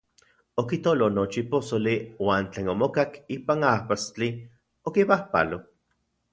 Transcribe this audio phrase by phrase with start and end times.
[0.61, 1.93] Okitolo nochi posoli
[2.29, 4.33] uan tlen omokak ipan ajpastli,
[4.89, 5.65] okipajpalo.